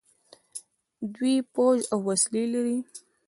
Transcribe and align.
دوی 1.15 1.35
پوځ 1.53 1.79
او 1.93 1.99
وسلې 2.09 2.43
لري. 2.53 2.77